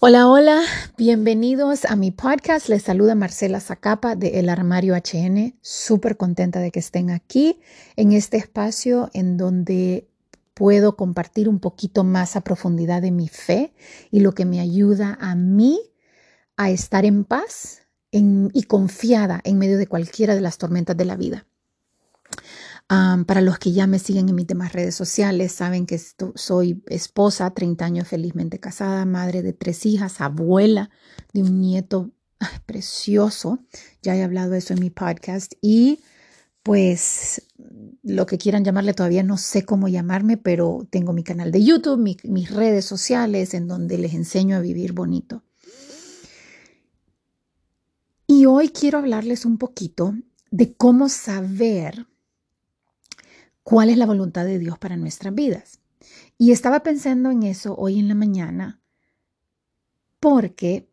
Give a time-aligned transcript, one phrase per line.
[0.00, 0.62] Hola, hola,
[0.96, 2.68] bienvenidos a mi podcast.
[2.68, 5.58] Les saluda Marcela Zacapa de El Armario HN.
[5.60, 7.58] Súper contenta de que estén aquí
[7.96, 10.08] en este espacio en donde
[10.54, 13.74] puedo compartir un poquito más a profundidad de mi fe
[14.12, 15.80] y lo que me ayuda a mí
[16.56, 21.16] a estar en paz y confiada en medio de cualquiera de las tormentas de la
[21.16, 21.44] vida
[22.88, 26.00] para los que ya me siguen en mis demás redes sociales, saben que
[26.34, 30.90] soy esposa, 30 años felizmente casada, madre de tres hijas, abuela
[31.34, 32.10] de un nieto
[32.66, 33.58] precioso.
[34.02, 36.00] Ya he hablado de eso en mi podcast y
[36.62, 37.42] pues
[38.02, 41.98] lo que quieran llamarle todavía no sé cómo llamarme, pero tengo mi canal de YouTube,
[42.24, 45.42] mis redes sociales en donde les enseño a vivir bonito.
[48.26, 50.14] Y hoy quiero hablarles un poquito
[50.50, 52.06] de cómo saber
[53.68, 55.80] cuál es la voluntad de Dios para nuestras vidas.
[56.38, 58.80] Y estaba pensando en eso hoy en la mañana
[60.20, 60.90] porque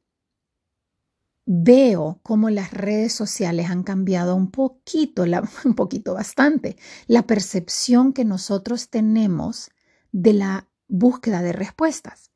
[1.46, 5.24] veo cómo las redes sociales han cambiado un poquito,
[5.64, 6.76] un poquito bastante,
[7.08, 9.70] la percepción que nosotros tenemos
[10.12, 12.32] de la búsqueda de respuestas.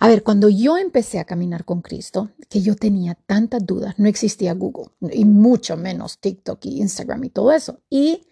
[0.00, 4.08] A ver, cuando yo empecé a caminar con Cristo, que yo tenía tantas dudas, no
[4.08, 7.82] existía Google y mucho menos TikTok y Instagram y todo eso.
[7.90, 8.22] Y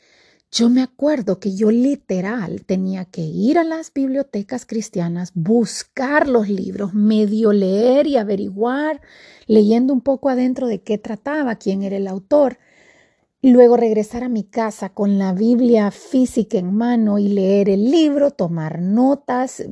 [0.57, 6.49] yo me acuerdo que yo literal tenía que ir a las bibliotecas cristianas, buscar los
[6.49, 9.03] libros, medio leer y averiguar,
[9.47, 12.59] leyendo un poco adentro de qué trataba, quién era el autor.
[13.43, 18.31] Luego regresar a mi casa con la Biblia física en mano y leer el libro,
[18.31, 19.63] tomar notas,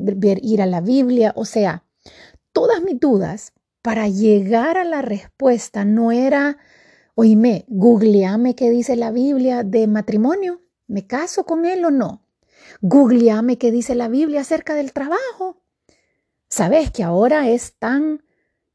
[0.43, 1.33] ir a la Biblia.
[1.35, 1.85] O sea,
[2.53, 6.59] todas mis dudas para llegar a la respuesta no era,
[7.15, 10.61] oíme, googleame qué dice la Biblia de matrimonio.
[10.87, 12.27] ¿Me caso con él o no?
[12.81, 15.63] Googleame qué dice la Biblia acerca del trabajo.
[16.49, 18.23] Sabes que ahora es tan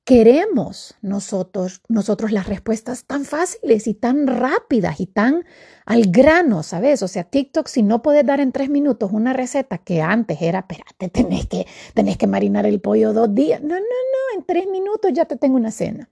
[0.09, 5.45] queremos nosotros nosotros las respuestas tan fáciles y tan rápidas y tan
[5.85, 7.03] al grano, ¿sabes?
[7.03, 10.59] O sea, TikTok si no puedes dar en tres minutos una receta que antes era,
[10.59, 13.61] espérate, tenés que, tenés que marinar el pollo dos días.
[13.61, 16.09] No, no, no, en tres minutos ya te tengo una cena.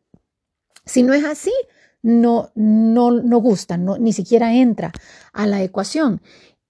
[0.86, 1.54] Si no es así,
[2.08, 4.94] no, no, no gusta, no, ni siquiera entra
[5.34, 6.22] a la ecuación.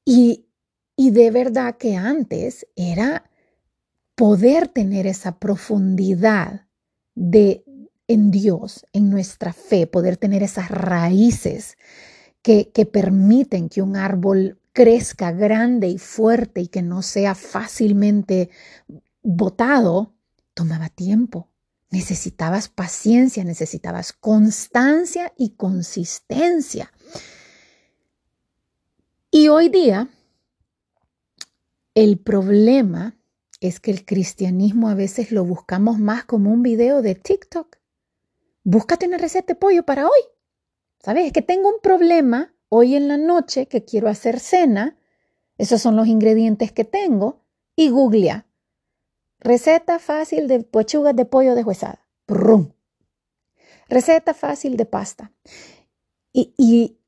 [0.03, 0.47] Y,
[0.95, 3.29] y de verdad que antes era
[4.15, 6.65] poder tener esa profundidad
[7.13, 7.63] de
[8.07, 11.77] en Dios, en nuestra fe, poder tener esas raíces
[12.41, 18.49] que, que permiten que un árbol crezca grande y fuerte y que no sea fácilmente
[19.21, 20.15] botado,
[20.55, 21.49] tomaba tiempo.
[21.89, 26.91] Necesitabas paciencia, necesitabas constancia y consistencia.
[29.31, 30.09] Y hoy día,
[31.95, 33.17] el problema
[33.61, 37.77] es que el cristianismo a veces lo buscamos más como un video de TikTok.
[38.63, 40.19] Búscate una receta de pollo para hoy.
[40.99, 41.27] ¿Sabes?
[41.27, 44.97] Es que tengo un problema hoy en la noche que quiero hacer cena.
[45.57, 47.45] Esos son los ingredientes que tengo.
[47.75, 48.46] Y googlea
[49.39, 52.01] Receta fácil de pechugas de pollo deshuesada.
[52.27, 52.71] Brum.
[53.89, 55.31] Receta fácil de pasta.
[56.33, 56.99] Y, y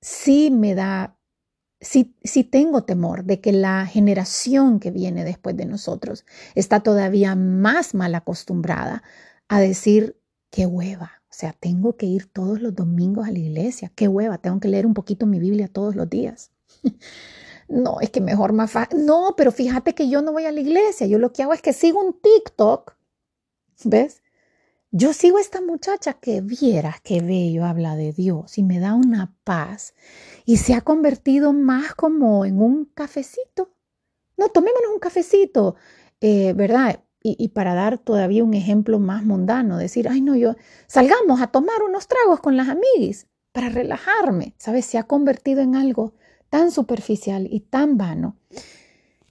[0.00, 1.18] sí me da,
[1.80, 7.34] sí, sí tengo temor de que la generación que viene después de nosotros está todavía
[7.34, 9.02] más mal acostumbrada
[9.48, 10.18] a decir,
[10.50, 11.22] qué hueva.
[11.30, 13.90] O sea, tengo que ir todos los domingos a la iglesia.
[13.94, 16.50] Qué hueva, tengo que leer un poquito mi Biblia todos los días.
[17.72, 19.06] no, es que mejor más fácil.
[19.06, 21.06] No, pero fíjate que yo no voy a la iglesia.
[21.06, 22.94] Yo lo que hago es que sigo un TikTok.
[23.84, 24.22] ¿Ves?
[24.90, 28.92] Yo sigo a esta muchacha que viera qué bello habla de Dios y me da
[28.92, 29.94] una paz
[30.44, 33.70] y se ha convertido más como en un cafecito.
[34.36, 35.76] No, tomémonos un cafecito,
[36.20, 37.02] eh, ¿verdad?
[37.22, 40.56] Y, y, para dar todavía un ejemplo más mundano, decir, ay no, yo
[40.88, 44.84] salgamos a tomar unos tragos con las amigas para relajarme, ¿sabes?
[44.84, 46.14] Se ha convertido en algo
[46.52, 48.36] tan superficial y tan vano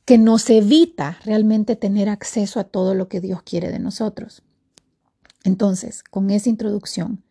[0.06, 4.42] que nos evita realmente tener acceso a todo lo que Dios quiere de nosotros.
[5.44, 7.22] Entonces, con esa introducción,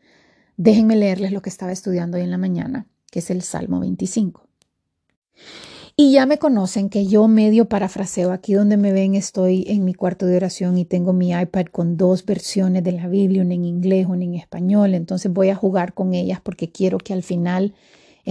[0.57, 4.47] déjenme leerles lo que estaba estudiando hoy en la mañana, que es el Salmo 25.
[5.97, 9.95] Y ya me conocen que yo medio parafraseo, aquí donde me ven estoy en mi
[9.95, 13.65] cuarto de oración y tengo mi iPad con dos versiones de la Biblia, una en
[13.65, 17.75] inglés, una en español, entonces voy a jugar con ellas porque quiero que al final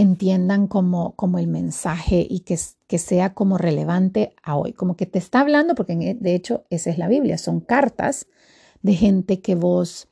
[0.02, 2.58] entiendan como, como el mensaje y que,
[2.88, 6.90] que sea como relevante a hoy, como que te está hablando, porque de hecho esa
[6.90, 8.28] es la Biblia, son cartas
[8.82, 10.08] de gente que vos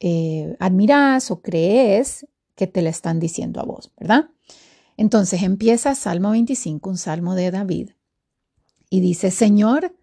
[0.00, 4.30] eh, admirás o crees que te la están diciendo a vos, ¿verdad?
[4.96, 7.90] Entonces empieza Salmo 25, un salmo de David,
[8.90, 9.96] y dice, Señor,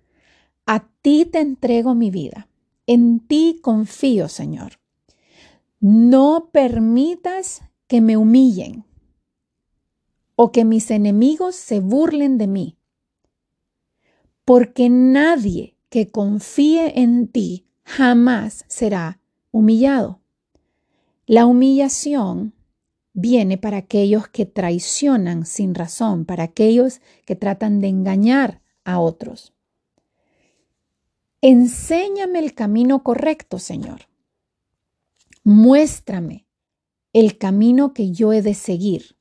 [0.66, 2.50] a ti te entrego mi vida.
[2.88, 4.80] En ti confío, Señor.
[5.80, 8.86] No permitas que me humillen
[10.44, 12.76] o que mis enemigos se burlen de mí,
[14.44, 19.22] porque nadie que confíe en ti jamás será
[19.52, 20.20] humillado.
[21.28, 22.56] La humillación
[23.14, 29.54] viene para aquellos que traicionan sin razón, para aquellos que tratan de engañar a otros.
[31.42, 34.08] Enséñame el camino correcto, Señor.
[35.44, 36.48] Muéstrame
[37.14, 39.21] el camino que yo he de seguir.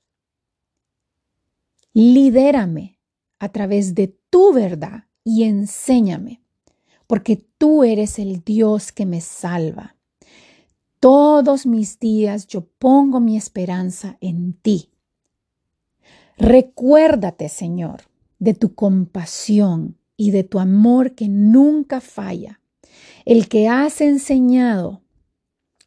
[1.92, 2.98] Lidérame
[3.38, 6.40] a través de tu verdad y enséñame,
[7.06, 9.96] porque tú eres el Dios que me salva.
[11.00, 14.90] Todos mis días yo pongo mi esperanza en ti.
[16.36, 18.02] Recuérdate, Señor,
[18.38, 22.60] de tu compasión y de tu amor que nunca falla,
[23.24, 25.02] el que has enseñado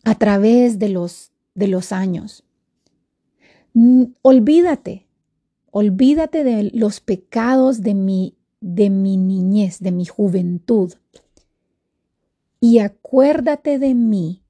[0.04, 2.44] a través de los, de los años.
[4.22, 5.03] Olvídate,
[5.76, 10.94] olvídate de los pecados de mi, de mi niñez, de mi juventud,
[12.60, 14.44] y acuérdate de mí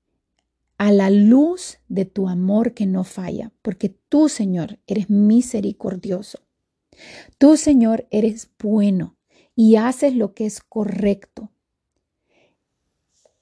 [0.78, 6.40] a la luz de tu amor que no falla, porque tú, Señor, eres misericordioso.
[7.38, 9.16] Tú, Señor, eres bueno
[9.56, 11.52] y haces lo que es correcto.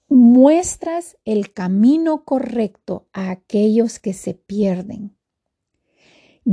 [0.08, 5.16] Muestras el camino correcto a aquellos que se pierden.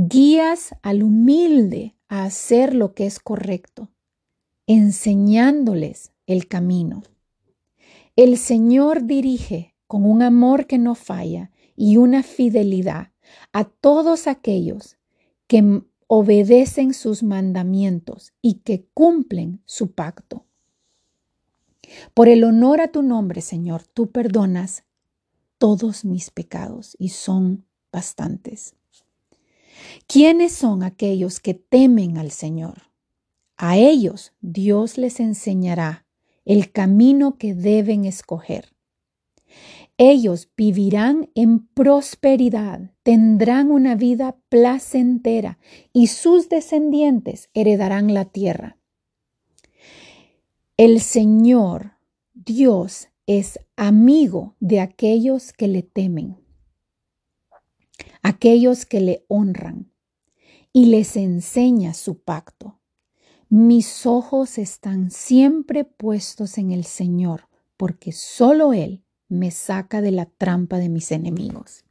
[0.01, 3.91] Guías al humilde a hacer lo que es correcto,
[4.65, 7.03] enseñándoles el camino.
[8.15, 13.11] El Señor dirige con un amor que no falla y una fidelidad
[13.51, 14.95] a todos aquellos
[15.47, 20.45] que obedecen sus mandamientos y que cumplen su pacto.
[22.13, 24.85] Por el honor a tu nombre, Señor, tú perdonas
[25.57, 28.77] todos mis pecados y son bastantes.
[30.07, 32.89] ¿Quiénes son aquellos que temen al Señor?
[33.57, 36.05] A ellos Dios les enseñará
[36.45, 38.73] el camino que deben escoger.
[39.97, 45.59] Ellos vivirán en prosperidad, tendrán una vida placentera
[45.91, 48.77] y sus descendientes heredarán la tierra.
[50.77, 51.95] El Señor,
[52.33, 56.37] Dios, es amigo de aquellos que le temen,
[58.23, 59.91] aquellos que le honran
[60.73, 62.79] y les enseña su pacto.
[63.49, 70.25] Mis ojos están siempre puestos en el Señor, porque solo Él me saca de la
[70.25, 71.85] trampa de mis enemigos.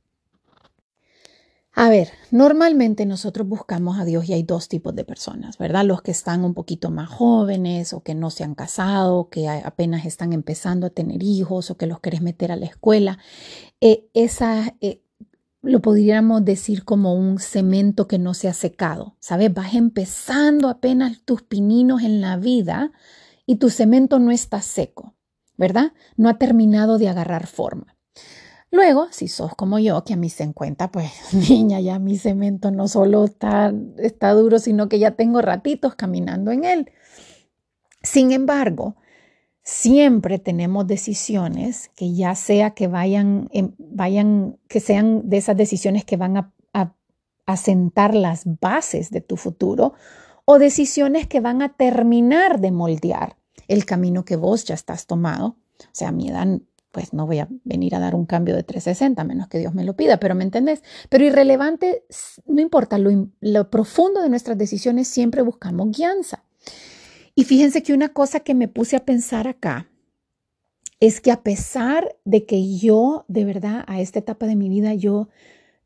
[1.81, 5.85] A ver, normalmente nosotros buscamos a Dios y hay dos tipos de personas, ¿verdad?
[5.85, 10.05] Los que están un poquito más jóvenes o que no se han casado, que apenas
[10.05, 13.19] están empezando a tener hijos o que los querés meter a la escuela.
[13.81, 15.03] Eh, eh,
[15.63, 19.53] lo podríamos decir como un cemento que no se ha secado, ¿sabes?
[19.53, 22.93] Vas empezando apenas tus pininos en la vida
[23.47, 25.15] y tu cemento no está seco.
[25.59, 25.93] ¿verdad?
[26.17, 27.97] No ha terminado de agarrar forma.
[28.71, 31.11] Luego, si sos como yo, que a mis 50, pues
[31.51, 36.53] niña, ya mi cemento no solo está, está duro, sino que ya tengo ratitos caminando
[36.53, 36.93] en él.
[38.03, 38.97] Sin embargo,
[39.69, 46.16] siempre tenemos decisiones que ya sea que vayan, vayan que sean de esas decisiones que
[46.16, 49.93] van a, a sentar las bases de tu futuro
[50.47, 53.37] o decisiones que van a terminar de moldear
[53.69, 55.57] el camino que vos ya estás tomado.
[55.81, 56.47] O sea, a mi edad,
[56.90, 59.75] pues no voy a venir a dar un cambio de 360, a menos que Dios
[59.75, 60.83] me lo pida, pero ¿me entendés?
[61.11, 62.04] Pero irrelevante,
[62.47, 66.43] no importa, lo, lo profundo de nuestras decisiones siempre buscamos guianza.
[67.38, 69.88] Y fíjense que una cosa que me puse a pensar acá
[70.99, 74.95] es que a pesar de que yo, de verdad, a esta etapa de mi vida,
[74.95, 75.28] yo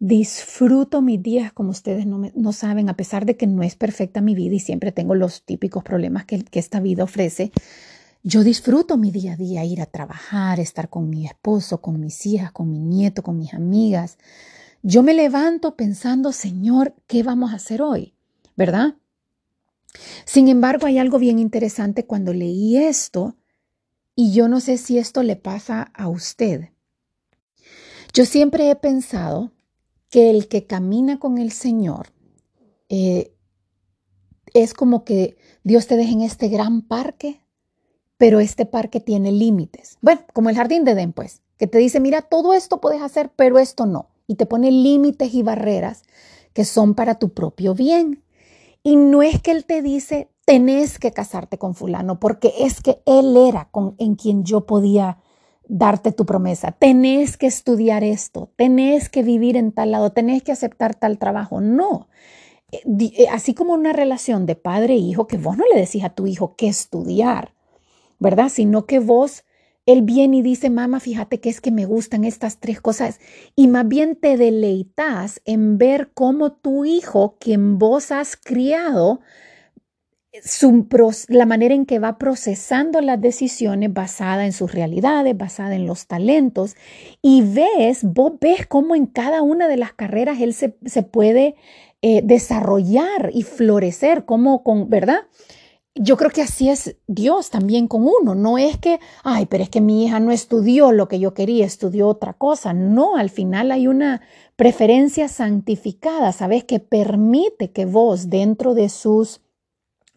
[0.05, 4.35] Disfruto mis días como ustedes no, saben, a pesar de que no es perfecta mi
[4.35, 7.53] vida y siempre tengo los típicos problemas que, que esta vida ofrece.
[8.25, 12.27] Yo disfruto mi día a día, ir a trabajar, estar con mi esposo, con mis
[12.27, 14.19] hijas, con mi nieto, con mis amigas.
[14.83, 18.13] Yo me levanto pensando, Señor, ¿qué vamos a hacer hoy?
[18.57, 18.97] ¿Verdad?
[20.25, 23.37] Sin embargo, hay algo bien interesante cuando leí esto
[24.15, 26.71] y yo no sé si esto le pasa a usted.
[28.13, 29.53] Yo siempre he pensado
[30.11, 32.09] que el que camina con el Señor
[32.89, 33.35] eh,
[34.53, 37.41] es como que Dios te deja en este gran parque,
[38.19, 39.97] pero este parque tiene límites.
[40.03, 43.33] Bueno, como el jardín de Edén, pues, que te dice, mira, todo esto puedes hacer,
[43.35, 44.11] pero esto no.
[44.27, 46.03] Y te pone límites y barreras
[46.53, 48.22] que son para tu propio bien.
[48.83, 53.01] Y no es que Él te dice, tenés que casarte con fulano porque es que
[53.07, 55.19] él era con, en quien yo podía
[55.69, 56.73] darte tu promesa.
[56.73, 61.61] Tenés que estudiar esto, tenés que vivir en tal lado, tenés que aceptar tal trabajo.
[61.61, 62.09] No.
[62.73, 62.83] Eh,
[63.17, 66.11] eh, así como una relación de padre e hijo, que vos no le decís a
[66.11, 67.55] tu hijo qué estudiar,
[68.19, 68.49] ¿verdad?
[68.49, 69.45] Sino que vos,
[69.87, 73.19] él viene y dice, mamá, fíjate que es que me gustan estas tres cosas.
[73.57, 79.21] Y más bien te deleitas en ver cómo tu hijo, quien vos has criado,
[81.29, 86.07] la manera en que va procesando las decisiones basada en sus realidades, basada en los
[86.07, 86.77] talentos,
[87.21, 90.71] y ves, vos ves cómo en cada una de las carreras él se,
[91.03, 91.57] puede
[92.01, 95.23] eh, desarrollar y florecer, como con, ¿verdad?
[95.95, 98.35] Yo creo que así es Dios también con uno.
[98.35, 101.67] No es que, ay, pero es que mi hija no estudió lo que yo quería,
[101.67, 102.73] estudió otra cosa.
[102.73, 104.23] No, al final hay una
[104.57, 106.65] preferencia santificada, ¿sabes?
[106.65, 109.43] Que permite que vos, dentro de sus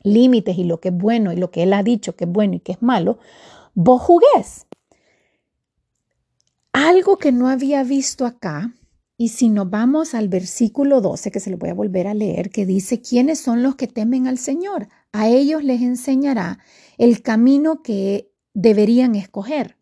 [0.04, 2.56] límites y lo que es bueno y lo que Él ha dicho que es bueno
[2.56, 3.20] y que es malo,
[3.74, 4.68] vos jugués.
[6.72, 8.74] Algo que no había visto acá,
[9.18, 12.50] y si nos vamos al versículo 12, que se lo voy a volver a leer,
[12.50, 14.90] que dice, ¿quiénes son los que temen al Señor?
[15.18, 16.60] A ellos les enseñará
[16.98, 19.78] el camino que deberían escoger.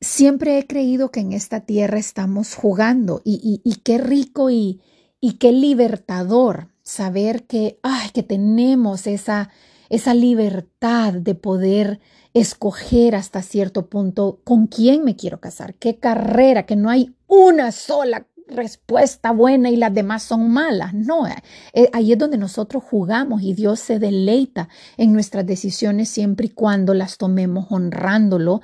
[0.00, 4.80] Siempre he creído que en esta tierra estamos jugando y, y qué rico y,
[5.20, 9.50] y qué libertador saber que, ay, que tenemos esa,
[9.90, 12.00] esa libertad de poder
[12.32, 17.72] escoger hasta cierto punto con quién me quiero casar, qué carrera, que no hay una
[17.72, 20.94] sola respuesta buena y las demás son malas.
[20.94, 26.46] No, eh, ahí es donde nosotros jugamos y Dios se deleita en nuestras decisiones siempre
[26.46, 28.60] y cuando las tomemos honrándolo,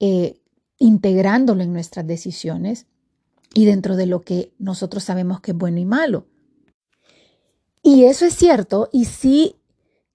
[0.00, 0.40] eh,
[0.78, 2.86] integrándolo en nuestras decisiones
[3.54, 6.26] y dentro de lo que nosotros sabemos que es bueno y malo.
[7.82, 9.56] Y eso es cierto, y sí,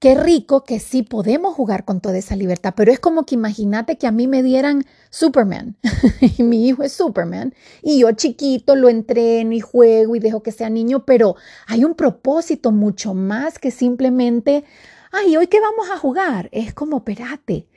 [0.02, 4.00] qué rico que sí podemos jugar con toda esa libertad, pero es como que imagínate
[4.00, 5.78] que a mí me dieran Superman,
[6.38, 7.54] y mi hijo es Superman,
[7.84, 11.36] y yo chiquito lo entreno y juego y dejo que sea niño, pero
[11.68, 14.64] hay un propósito mucho más que simplemente,
[15.12, 16.50] ay, hoy qué vamos a jugar.
[16.52, 17.68] Es como, espérate,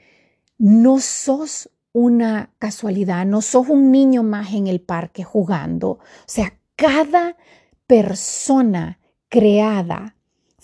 [0.57, 5.89] no sos una casualidad, no sos un niño más en el parque jugando.
[5.89, 7.37] O sea, cada
[7.85, 10.14] persona creada,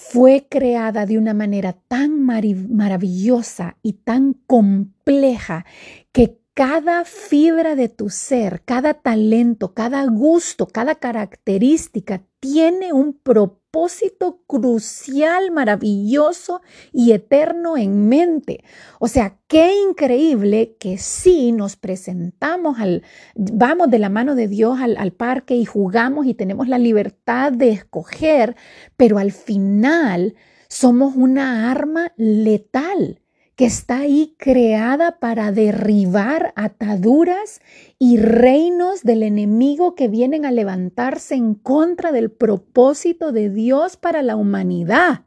[0.10, 5.66] fue creada de una manera tan maravillosa y tan compleja
[6.12, 14.42] que cada fibra de tu ser, cada talento, cada gusto, cada característica tiene un propósito
[14.48, 18.66] crucial, maravilloso y eterno en mente.
[19.00, 23.04] O sea, qué increíble que sí nos presentamos al,
[23.36, 27.54] vamos de la mano de Dios al, al parque y jugamos y tenemos la libertad
[27.54, 28.58] de escoger,
[28.98, 30.36] pero al final
[30.68, 33.21] somos una arma letal
[33.62, 37.62] que está ahí creada para derribar ataduras
[38.00, 44.24] y reinos del enemigo que vienen a levantarse en contra del propósito de Dios para
[44.24, 45.26] la humanidad.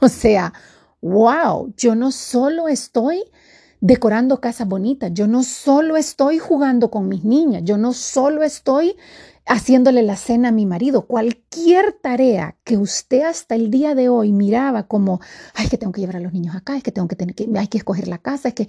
[0.00, 0.52] O sea,
[1.00, 3.24] wow, yo no solo estoy
[3.80, 8.94] decorando casas bonitas, yo no solo estoy jugando con mis niñas, yo no solo estoy
[9.46, 14.32] haciéndole la cena a mi marido, cualquier tarea que usted hasta el día de hoy
[14.32, 15.20] miraba como,
[15.54, 17.48] ay, que tengo que llevar a los niños acá, es que tengo que tener que,
[17.56, 18.68] hay que escoger la casa, es que,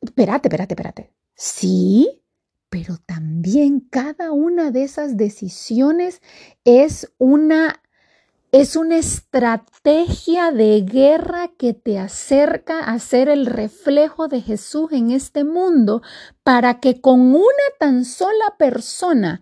[0.00, 1.12] espérate, espérate, espérate.
[1.34, 2.22] Sí,
[2.68, 6.20] pero también cada una de esas decisiones
[6.64, 7.80] es una
[8.52, 15.12] es una estrategia de guerra que te acerca a ser el reflejo de Jesús en
[15.12, 16.02] este mundo
[16.42, 17.44] para que con una
[17.78, 19.40] tan sola persona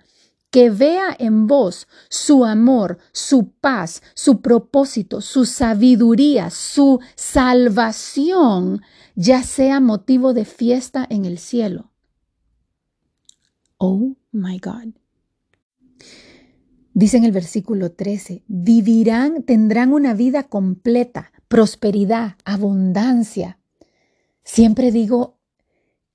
[0.50, 8.82] que vea en vos su amor, su paz, su propósito, su sabiduría, su salvación,
[9.14, 11.90] ya sea motivo de fiesta en el cielo.
[13.76, 14.94] Oh my God.
[16.94, 23.60] Dice en el versículo 13, vivirán, tendrán una vida completa, prosperidad, abundancia.
[24.42, 25.37] Siempre digo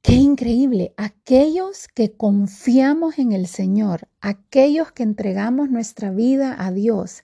[0.04, 0.94] Qué increíble.
[0.98, 7.24] Aquellos que confiamos en el Señor, aquellos que entregamos nuestra vida a Dios,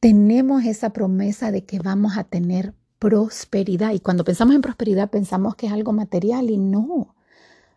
[0.00, 3.92] tenemos esa promesa de que vamos a tener prosperidad.
[3.92, 6.84] Y cuando pensamos en prosperidad pensamos que es algo material y no.
[6.84, 7.14] O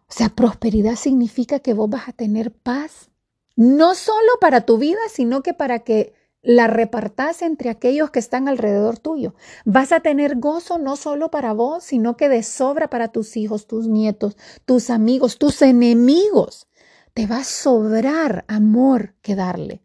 [0.08, 3.12] sea, prosperidad significa que vos vas a tener paz,
[3.56, 8.48] no solo para tu vida, sino que para que la repartas entre aquellos que están
[8.48, 9.36] alrededor tuyo.
[9.66, 13.68] Vas a tener gozo no solo para vos, sino que de sobra para tus hijos,
[13.68, 16.68] tus nietos, tus amigos, tus enemigos.
[17.14, 19.84] Te va a sobrar amor que darle.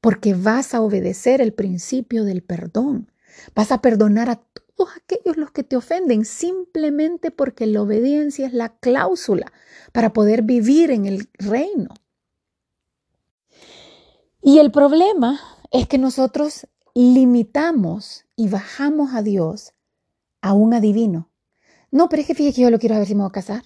[0.00, 3.12] porque vas a obedecer el principio del perdón.
[3.54, 8.54] Vas a perdonar a todos aquellos los que te ofenden simplemente porque la obediencia es
[8.54, 9.52] la cláusula
[9.92, 11.90] para poder vivir en el reino.
[14.42, 19.74] Y el problema es que nosotros limitamos y bajamos a Dios
[20.40, 21.30] a un adivino.
[21.90, 23.62] No, pero es que fíjate que yo lo quiero saber si me voy a casar.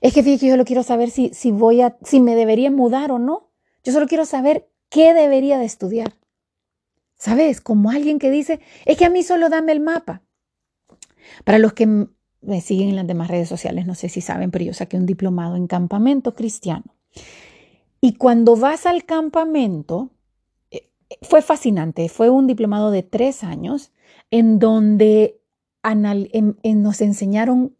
[0.00, 2.70] Es que fíjate que yo lo quiero saber si, si voy a, si me debería
[2.70, 3.50] mudar o no.
[3.84, 6.14] Yo solo quiero saber qué debería de estudiar.
[7.16, 7.60] ¿Sabes?
[7.60, 10.22] Como alguien que dice, es que a mí solo dame el mapa.
[11.44, 14.64] Para los que me siguen en las demás redes sociales, no sé si saben, pero
[14.64, 16.96] yo saqué un diplomado en campamento cristiano.
[18.04, 20.10] Y cuando vas al campamento,
[20.72, 20.90] eh,
[21.22, 23.92] fue fascinante, fue un diplomado de tres años
[24.32, 25.40] en donde
[25.84, 27.76] nos enseñaron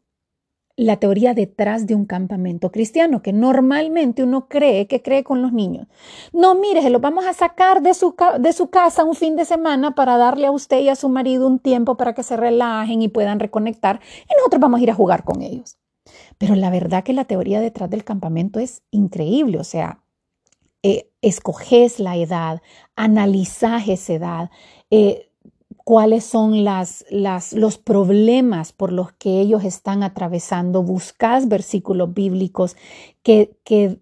[0.76, 5.52] la teoría detrás de un campamento cristiano, que normalmente uno cree que cree con los
[5.52, 5.88] niños.
[6.32, 9.44] No, mire, se los vamos a sacar de su, de su casa un fin de
[9.44, 13.02] semana para darle a usted y a su marido un tiempo para que se relajen
[13.02, 14.00] y puedan reconectar
[14.30, 15.78] y nosotros vamos a ir a jugar con ellos.
[16.38, 20.01] Pero la verdad que la teoría detrás del campamento es increíble, o sea,
[20.82, 22.60] eh, escoges la edad,
[22.96, 24.50] analizas esa edad,
[24.90, 25.30] eh,
[25.84, 30.82] cuáles son las, los problemas por los que ellos están atravesando.
[30.82, 32.76] Buscas versículos bíblicos
[33.22, 33.98] que, que,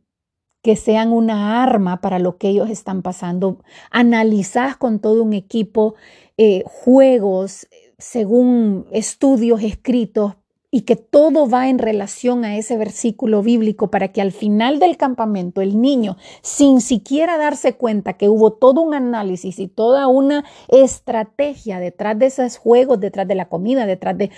[0.76, 3.58] sean una arma para lo que ellos están pasando.
[3.90, 5.94] Analizas con todo un equipo
[6.37, 7.66] eh, juegos
[7.99, 10.37] según estudios escritos
[10.72, 14.96] y que todo va en relación a ese versículo bíblico para que al final del
[14.96, 20.44] campamento el niño, sin siquiera darse cuenta que hubo todo un análisis y toda una
[20.68, 24.30] estrategia detrás de esos juegos, detrás de la comida, detrás de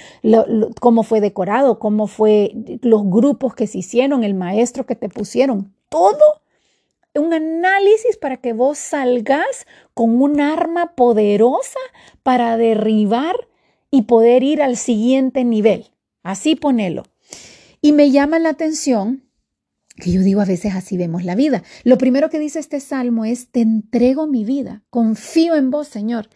[0.80, 5.74] cómo fue decorado, cómo fue los grupos que se hicieron, el maestro que te pusieron,
[5.90, 6.42] todo
[7.14, 11.78] un análisis para que vos salgas con un arma poderosa
[12.22, 13.36] para derribar
[13.90, 15.91] y poder ir al siguiente nivel.
[16.22, 17.04] Así ponelo.
[17.80, 19.24] Y me llama la atención
[19.96, 21.62] que yo digo a veces así vemos la vida.
[21.84, 26.28] Lo primero que dice este salmo es, te entrego mi vida, confío en vos, Señor.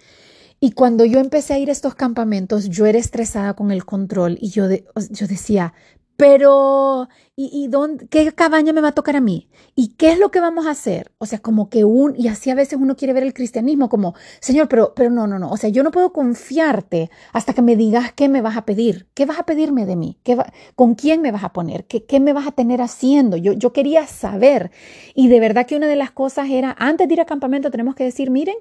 [0.61, 4.39] Y cuando yo empecé a ir a estos campamentos, yo era estresada con el control
[4.41, 4.69] y yo,
[5.11, 5.75] yo decía,
[6.17, 9.49] pero ¿y, dónde, qué cabaña me va a tocar a mí?
[9.75, 11.13] ¿Y qué es lo que vamos a hacer?
[11.19, 14.15] O sea, como que un, y así a veces uno quiere ver el cristianismo como,
[14.41, 17.77] Señor, pero, pero no, no, no, o sea, yo no puedo confiarte hasta que me
[17.77, 20.39] digas qué me vas a pedir, qué vas a pedirme de mí, ¿Qué
[20.75, 23.37] con quién me vas a poner, ¿Qué, qué me vas a tener haciendo.
[23.37, 24.71] Yo, yo quería saber.
[25.15, 27.95] Y de verdad que una de las cosas era, antes de ir a campamento tenemos
[27.95, 28.57] que decir, miren,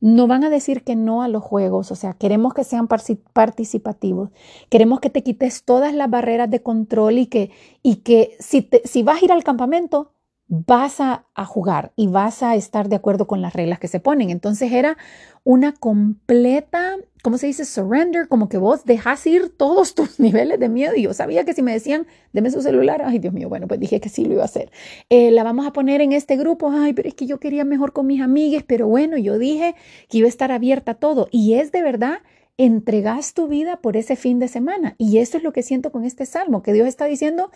[0.00, 4.30] no van a decir que no a los juegos, o sea, queremos que sean participativos,
[4.68, 7.50] queremos que te quites todas las barreras de control y que,
[7.82, 10.12] y que si, si vas a ir al campamento,
[10.48, 14.30] vas a, jugar y vas a estar de acuerdo con las reglas que se ponen.
[14.30, 14.96] Entonces era
[15.44, 17.64] una completa, ¿cómo se dice?
[17.64, 20.94] Surrender, como que vos dejas ir todos tus niveles de miedo.
[20.96, 23.78] Y yo sabía que si me decían, deme su celular, ay Dios mío, bueno, pues
[23.78, 24.72] dije que sí lo iba a hacer.
[25.10, 27.92] Eh, la vamos a poner en este grupo, ay, pero es que yo quería mejor
[27.92, 29.74] con mis amigues, pero bueno, yo dije
[30.08, 31.28] que iba a estar abierta a todo.
[31.30, 32.18] Y es de verdad
[32.56, 34.94] entregas tu vida por ese fin de semana.
[34.98, 37.50] Y eso es lo que siento con este salmo, que Dios está diciendo,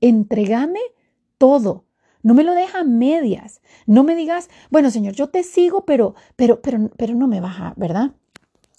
[0.00, 0.80] entregame
[1.38, 1.84] todo
[2.24, 3.60] no me lo deja a medias.
[3.86, 7.60] No me digas, bueno, Señor, yo te sigo, pero, pero, pero, pero no me vas
[7.60, 8.12] a, ¿verdad?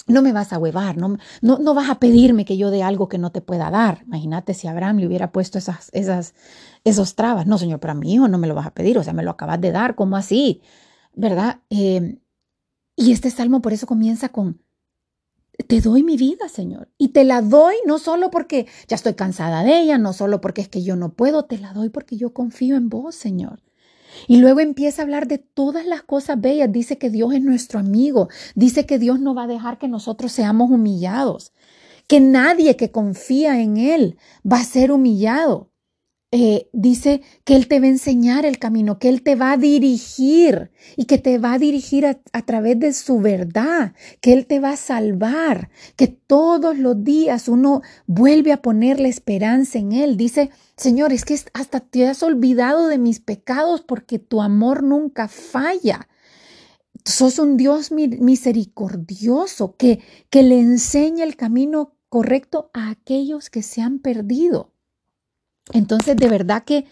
[0.07, 3.07] No me vas a huevar, no, no, no vas a pedirme que yo dé algo
[3.07, 4.03] que no te pueda dar.
[4.07, 6.33] Imagínate si Abraham le hubiera puesto esas, esas,
[6.83, 7.45] esos trabas.
[7.45, 9.23] No, Señor, pero a mi hijo no me lo vas a pedir, o sea, me
[9.23, 10.61] lo acabas de dar, ¿cómo así?
[11.13, 11.61] ¿Verdad?
[11.69, 12.17] Eh,
[12.95, 14.61] y este salmo por eso comienza con,
[15.67, 16.89] te doy mi vida, Señor.
[16.97, 20.61] Y te la doy no solo porque ya estoy cansada de ella, no solo porque
[20.61, 23.61] es que yo no puedo, te la doy porque yo confío en vos, Señor.
[24.27, 26.71] Y luego empieza a hablar de todas las cosas bellas.
[26.71, 28.29] Dice que Dios es nuestro amigo.
[28.55, 31.53] Dice que Dios no va a dejar que nosotros seamos humillados.
[32.07, 34.17] Que nadie que confía en Él
[34.49, 35.71] va a ser humillado.
[36.37, 39.57] Eh, dice que Él te va a enseñar el camino, que Él te va a
[39.57, 44.59] dirigir y que te va a dirigir a, través de su verdad, que Él te
[44.59, 50.17] va a salvar, que todos los días uno vuelve a poner la esperanza en Él.
[50.17, 55.29] Dice, Señor, es que hasta te has olvidado de mis pecados porque tu amor nunca
[55.29, 56.09] falla.
[57.05, 63.81] Sos un Dios misericordioso que, que le enseña el camino correcto a aquellos que se
[63.81, 64.74] han perdido.
[65.73, 66.85] Entonces, de verdad que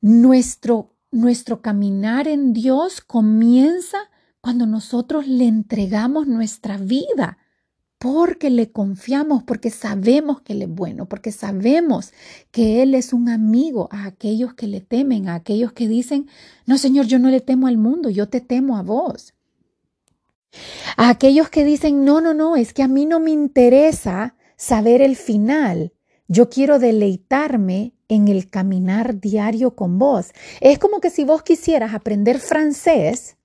[0.00, 3.98] nuestro, nuestro caminar en Dios comienza
[4.40, 7.38] cuando nosotros le entregamos nuestra vida
[8.00, 12.14] porque le confiamos, porque sabemos que Él es bueno, porque sabemos
[12.50, 16.26] que Él es un amigo a aquellos que le temen, a aquellos que dicen,
[16.64, 19.34] no Señor, yo no le temo al mundo, yo te temo a vos.
[20.96, 25.02] A aquellos que dicen, no, no, no, es que a mí no me interesa saber
[25.02, 25.92] el final,
[26.26, 30.32] yo quiero deleitarme en el caminar diario con vos.
[30.60, 33.38] Es como que si vos quisieras aprender francés,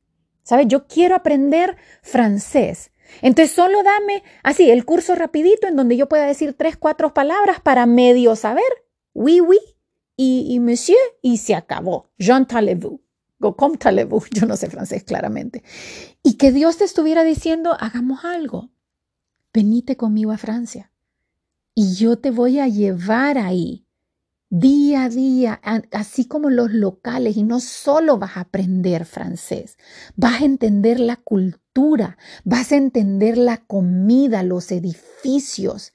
[0.44, 0.68] ¿sabes?
[0.68, 6.26] Yo quiero aprender francés entonces solo dame así el curso rapidito en donde yo pueda
[6.26, 8.64] decir tres, cuatro palabras para medio saber,
[9.14, 9.60] oui, oui,
[10.18, 12.10] y, y monsieur, y se acabó.
[12.18, 13.02] J'entendez-vous.
[13.58, 15.64] Comme vous Yo no sé francés claramente.
[16.24, 18.72] Y que Dios te estuviera diciendo, hagamos algo.
[19.54, 20.92] Venite conmigo a Francia.
[21.76, 23.85] Y yo te voy a llevar ahí
[24.50, 25.60] día a día,
[25.92, 29.78] así como los locales, y no solo vas a aprender francés,
[30.16, 35.94] vas a entender la cultura, vas a entender la comida, los edificios,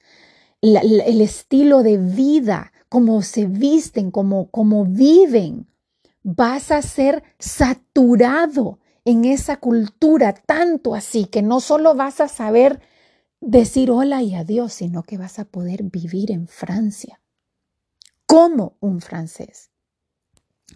[0.60, 5.66] el estilo de vida, cómo se visten, cómo, cómo viven.
[6.22, 12.80] Vas a ser saturado en esa cultura, tanto así que no solo vas a saber
[13.40, 17.20] decir hola y adiós, sino que vas a poder vivir en Francia
[18.30, 19.72] como un francés.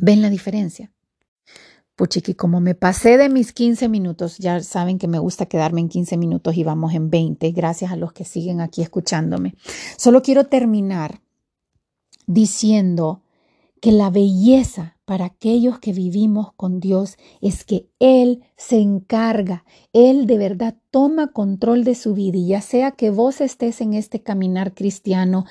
[0.00, 0.90] ¿Ven la diferencia?
[1.94, 5.88] Puchiqui, como me pasé de mis 15 minutos, ya saben que me gusta quedarme en
[5.88, 9.54] 15 minutos y vamos en 20, gracias a los que siguen aquí escuchándome.
[9.96, 11.20] Solo quiero terminar
[12.26, 13.22] diciendo
[13.80, 20.26] que la belleza para aquellos que vivimos con Dios es que Él se encarga, Él
[20.26, 24.22] de verdad toma control de su vida y ya sea que vos estés en este
[24.22, 25.44] caminar cristiano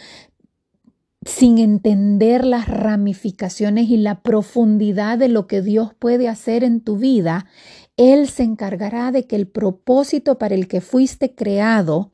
[1.26, 6.98] sin entender las ramificaciones y la profundidad de lo que Dios puede hacer en tu
[6.98, 7.46] vida,
[7.98, 12.12] Él se encargará de que el propósito para el que fuiste creado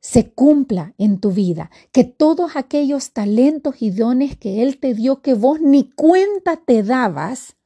[0.00, 5.22] se cumpla en tu vida, que todos aquellos talentos y dones que Él te dio
[5.22, 7.56] que vos ni cuenta te dabas,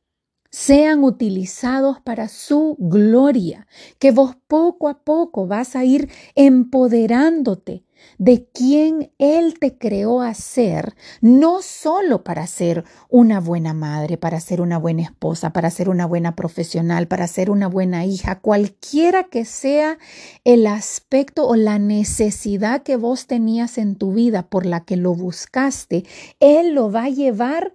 [0.51, 3.67] sean utilizados para su gloria,
[3.99, 7.86] que vos poco a poco vas a ir empoderándote
[8.19, 14.41] de quien Él te creó a ser, no solo para ser una buena madre, para
[14.41, 19.25] ser una buena esposa, para ser una buena profesional, para ser una buena hija, cualquiera
[19.25, 19.99] que sea
[20.45, 25.15] el aspecto o la necesidad que vos tenías en tu vida por la que lo
[25.15, 26.05] buscaste,
[26.41, 27.75] Él lo va a llevar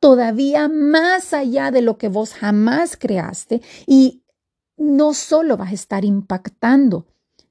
[0.00, 4.22] todavía más allá de lo que vos jamás creaste y
[4.76, 7.06] no solo vas a estar impactando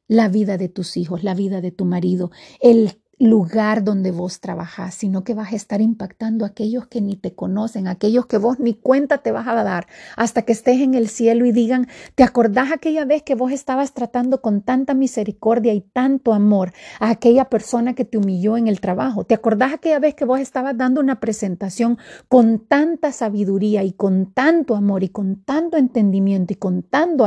[0.08, 4.93] la vida de tus hijos, la vida de tu marido, el lugar donde vos trabajás,
[4.93, 8.60] sino que vas a estar impactando a aquellos que ni te conocen, aquellos que vos
[8.60, 12.24] ni cuenta te vas a dar hasta que estés en el cielo y digan, ¿te
[12.24, 17.46] acordás aquella vez que vos estabas tratando con tanta misericordia y tanto amor a aquella
[17.46, 19.24] persona que te humilló en el trabajo?
[19.24, 24.32] ¿Te acordás aquella vez que vos estabas dando una presentación con tanta sabiduría y con
[24.32, 27.26] tanto amor y con tanto entendimiento y con tanto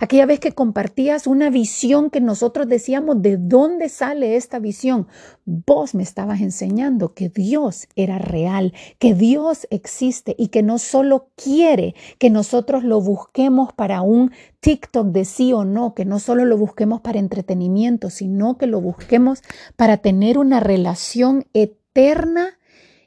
[0.00, 5.08] aquella vez que compartías una visión que nosotros decíamos, ¿de dónde sale esta visión?
[5.44, 11.30] Vos me estabas enseñando que Dios era real, que Dios existe y que no solo
[11.34, 16.44] quiere que nosotros lo busquemos para un TikTok de sí o no, que no solo
[16.44, 19.42] lo busquemos para entretenimiento, sino que lo busquemos
[19.76, 22.58] para tener una relación eterna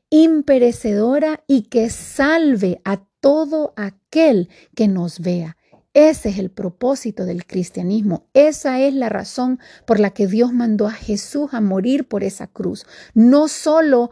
[0.10, 5.57] imperecedora y que salve a todo aquel que nos vea.
[5.98, 8.28] Ese es el propósito del cristianismo.
[8.36, 12.46] Esa es la razón por la que Dios mandó a Jesús a morir por esa
[12.46, 12.86] cruz.
[13.16, 14.12] No solo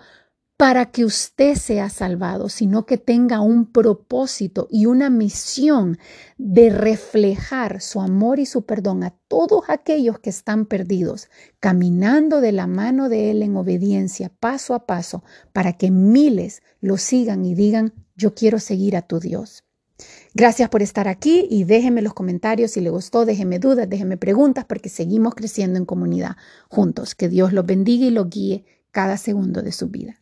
[0.58, 6.00] para que usted sea salvado, sino que tenga un propósito y una misión
[6.40, 12.52] de reflejar su amor y su perdón a todos aquellos que están perdidos, caminando de
[12.52, 17.54] la mano de Él en obediencia, paso a paso, para que miles lo sigan y
[17.54, 19.65] digan, yo quiero seguir a tu Dios.
[20.38, 24.66] Gracias por estar aquí y déjenme los comentarios si les gustó, déjenme dudas, déjenme preguntas
[24.66, 26.36] porque seguimos creciendo en comunidad
[26.68, 27.16] juntos.
[27.16, 30.20] Que Dios los bendiga y los guíe cada segundo de su vida.